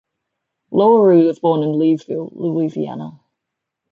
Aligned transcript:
Lowery 0.71 1.27
was 1.27 1.37
born 1.37 1.61
in 1.61 1.73
Leesville, 1.77 2.31
Louisiana. 2.33 3.19